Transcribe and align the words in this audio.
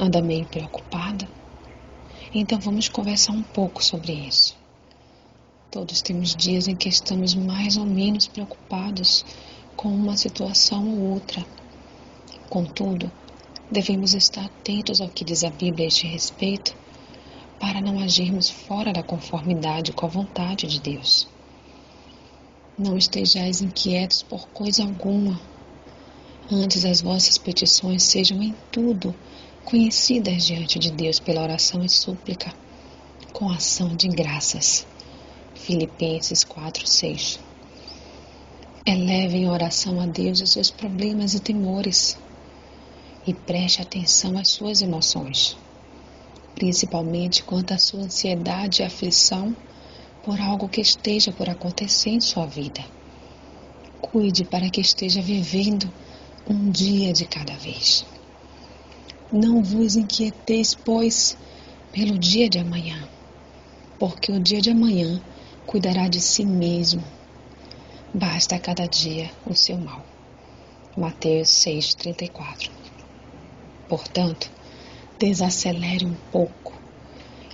Anda 0.00 0.22
meio 0.22 0.46
preocupada? 0.46 1.28
Então 2.32 2.60
vamos 2.60 2.88
conversar 2.88 3.32
um 3.32 3.42
pouco 3.42 3.82
sobre 3.82 4.12
isso. 4.12 4.56
Todos 5.72 6.02
temos 6.02 6.36
dias 6.36 6.68
em 6.68 6.76
que 6.76 6.88
estamos 6.88 7.34
mais 7.34 7.76
ou 7.76 7.84
menos 7.84 8.28
preocupados 8.28 9.24
com 9.74 9.88
uma 9.88 10.16
situação 10.16 10.88
ou 10.88 11.14
outra. 11.14 11.44
Contudo, 12.48 13.10
devemos 13.68 14.14
estar 14.14 14.44
atentos 14.44 15.00
ao 15.00 15.08
que 15.08 15.24
diz 15.24 15.42
a 15.42 15.50
Bíblia 15.50 15.86
a 15.86 15.88
este 15.88 16.06
respeito 16.06 16.76
para 17.58 17.80
não 17.80 17.98
agirmos 17.98 18.48
fora 18.48 18.92
da 18.92 19.02
conformidade 19.02 19.90
com 19.90 20.06
a 20.06 20.08
vontade 20.08 20.68
de 20.68 20.80
Deus. 20.80 21.26
Não 22.78 22.96
estejais 22.96 23.60
inquietos 23.60 24.22
por 24.22 24.46
coisa 24.50 24.84
alguma. 24.84 25.40
Antes 26.48 26.84
as 26.84 27.00
vossas 27.00 27.36
petições 27.36 28.04
sejam 28.04 28.40
em 28.40 28.54
tudo 28.70 29.12
conhecidas 29.68 30.46
diante 30.46 30.78
de 30.78 30.90
Deus 30.90 31.20
pela 31.20 31.42
oração 31.42 31.84
e 31.84 31.90
súplica, 31.90 32.50
com 33.34 33.50
ação 33.50 33.94
de 33.94 34.08
graças. 34.08 34.86
Filipenses 35.54 36.42
4, 36.42 36.86
6. 36.86 37.38
Eleve 38.86 39.36
em 39.36 39.50
oração 39.50 40.00
a 40.00 40.06
Deus 40.06 40.40
os 40.40 40.52
seus 40.52 40.70
problemas 40.70 41.34
e 41.34 41.40
temores 41.40 42.16
e 43.26 43.34
preste 43.34 43.82
atenção 43.82 44.38
às 44.38 44.48
suas 44.48 44.80
emoções, 44.80 45.54
principalmente 46.54 47.42
quanto 47.42 47.74
à 47.74 47.78
sua 47.78 48.04
ansiedade 48.04 48.80
e 48.80 48.86
aflição 48.86 49.54
por 50.24 50.40
algo 50.40 50.66
que 50.66 50.80
esteja 50.80 51.30
por 51.30 51.46
acontecer 51.46 52.08
em 52.08 52.22
sua 52.22 52.46
vida. 52.46 52.82
Cuide 54.00 54.46
para 54.46 54.70
que 54.70 54.80
esteja 54.80 55.20
vivendo 55.20 55.92
um 56.48 56.70
dia 56.70 57.12
de 57.12 57.26
cada 57.26 57.52
vez. 57.58 58.06
Não 59.30 59.62
vos 59.62 59.94
inquieteis, 59.94 60.74
pois, 60.74 61.36
pelo 61.92 62.18
dia 62.18 62.48
de 62.48 62.58
amanhã, 62.58 63.06
porque 63.98 64.32
o 64.32 64.40
dia 64.40 64.58
de 64.58 64.70
amanhã 64.70 65.20
cuidará 65.66 66.08
de 66.08 66.18
si 66.18 66.46
mesmo. 66.46 67.04
Basta 68.14 68.56
a 68.56 68.58
cada 68.58 68.86
dia 68.86 69.30
o 69.44 69.54
seu 69.54 69.76
mal. 69.76 70.02
Mateus 70.96 71.48
6,34 71.48 72.70
Portanto, 73.86 74.50
desacelere 75.18 76.06
um 76.06 76.14
pouco 76.32 76.72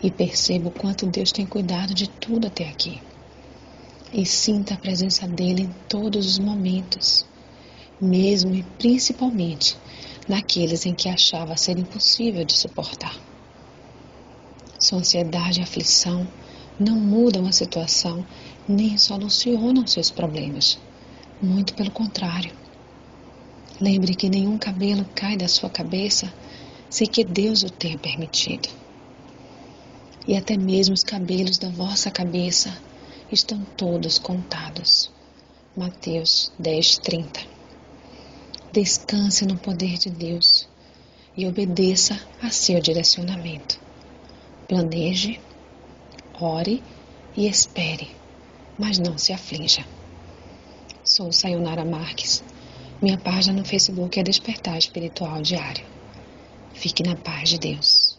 e 0.00 0.12
perceba 0.12 0.68
o 0.68 0.72
quanto 0.72 1.06
Deus 1.06 1.32
tem 1.32 1.44
cuidado 1.44 1.92
de 1.92 2.08
tudo 2.08 2.46
até 2.46 2.68
aqui. 2.68 3.02
E 4.12 4.24
sinta 4.24 4.74
a 4.74 4.78
presença 4.78 5.26
dele 5.26 5.62
em 5.62 5.74
todos 5.88 6.24
os 6.24 6.38
momentos, 6.38 7.26
mesmo 8.00 8.54
e 8.54 8.62
principalmente 8.78 9.76
naqueles 10.28 10.86
em 10.86 10.94
que 10.94 11.08
achava 11.08 11.56
ser 11.56 11.78
impossível 11.78 12.44
de 12.44 12.56
suportar. 12.56 13.16
Sua 14.78 14.98
ansiedade 14.98 15.60
e 15.60 15.62
aflição 15.62 16.26
não 16.78 16.96
mudam 16.96 17.46
a 17.46 17.52
situação 17.52 18.24
nem 18.68 18.98
solucionam 18.98 19.86
seus 19.86 20.10
problemas. 20.10 20.78
Muito 21.40 21.74
pelo 21.74 21.90
contrário. 21.90 22.52
Lembre 23.80 24.14
que 24.14 24.28
nenhum 24.28 24.56
cabelo 24.56 25.04
cai 25.14 25.36
da 25.36 25.48
sua 25.48 25.70
cabeça 25.70 26.32
sem 26.88 27.06
que 27.06 27.24
Deus 27.24 27.62
o 27.62 27.70
tenha 27.70 27.98
permitido 27.98 28.68
e 30.26 30.36
até 30.36 30.56
mesmo 30.56 30.94
os 30.94 31.02
cabelos 31.02 31.58
da 31.58 31.68
vossa 31.68 32.10
cabeça 32.10 32.76
estão 33.30 33.62
todos 33.76 34.18
contados. 34.18 35.10
Mateus 35.76 36.52
10, 36.58 36.98
30. 36.98 37.53
Descanse 38.74 39.46
no 39.46 39.56
poder 39.56 39.96
de 39.98 40.10
Deus 40.10 40.68
e 41.36 41.46
obedeça 41.46 42.20
a 42.42 42.50
seu 42.50 42.80
direcionamento. 42.80 43.78
Planeje, 44.66 45.38
ore 46.40 46.82
e 47.36 47.46
espere, 47.46 48.10
mas 48.76 48.98
não 48.98 49.16
se 49.16 49.32
aflija. 49.32 49.86
Sou 51.04 51.30
Sayonara 51.30 51.84
Marques. 51.84 52.42
Minha 53.00 53.16
página 53.16 53.56
no 53.56 53.64
Facebook 53.64 54.18
é 54.18 54.24
Despertar 54.24 54.76
Espiritual 54.76 55.40
Diário. 55.40 55.86
Fique 56.72 57.04
na 57.04 57.14
paz 57.14 57.50
de 57.50 57.58
Deus. 57.60 58.13